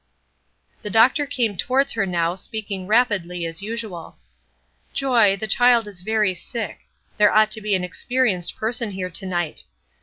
[0.81, 4.17] The doctor came towards her now, speaking rapidly, as usual:
[4.95, 6.79] "Joy, the child is very sick.
[7.17, 9.63] There ought to be an experienced person here to night.